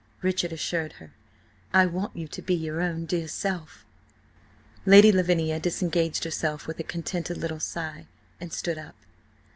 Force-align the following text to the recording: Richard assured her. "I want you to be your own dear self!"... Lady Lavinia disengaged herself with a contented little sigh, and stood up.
Richard 0.23 0.51
assured 0.51 0.93
her. 0.93 1.11
"I 1.75 1.85
want 1.85 2.15
you 2.15 2.27
to 2.27 2.41
be 2.41 2.55
your 2.55 2.81
own 2.81 3.05
dear 3.05 3.27
self!"... 3.27 3.85
Lady 4.83 5.11
Lavinia 5.11 5.59
disengaged 5.59 6.23
herself 6.23 6.65
with 6.65 6.79
a 6.79 6.83
contented 6.83 7.37
little 7.37 7.59
sigh, 7.59 8.07
and 8.39 8.51
stood 8.51 8.79
up. 8.79 8.95